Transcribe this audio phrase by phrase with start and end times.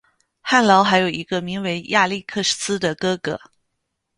[0.41, 3.39] 翰劳还有一个名为亚历克斯的哥哥。